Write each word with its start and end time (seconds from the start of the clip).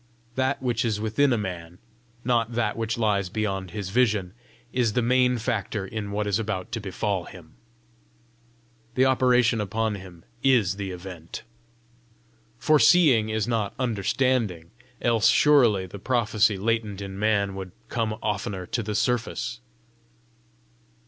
That 0.33 0.63
which 0.63 0.83
is 0.83 0.99
within 0.99 1.31
a 1.31 1.37
man, 1.37 1.77
not 2.25 2.53
that 2.53 2.75
which 2.75 2.97
lies 2.97 3.29
beyond 3.29 3.69
his 3.69 3.89
vision, 3.91 4.33
is 4.73 4.93
the 4.93 5.03
main 5.03 5.37
factor 5.37 5.85
in 5.85 6.09
what 6.11 6.25
is 6.25 6.39
about 6.39 6.71
to 6.71 6.79
befall 6.81 7.25
him: 7.25 7.53
the 8.95 9.05
operation 9.05 9.61
upon 9.61 9.93
him 9.93 10.25
is 10.41 10.77
the 10.77 10.89
event. 10.89 11.43
Foreseeing 12.57 13.29
is 13.29 13.47
not 13.47 13.75
understanding, 13.77 14.71
else 15.03 15.27
surely 15.27 15.85
the 15.85 15.99
prophecy 15.99 16.57
latent 16.57 16.99
in 16.99 17.19
man 17.19 17.53
would 17.53 17.71
come 17.87 18.13
oftener 18.23 18.65
to 18.65 18.81
the 18.81 18.95
surface! 18.95 19.59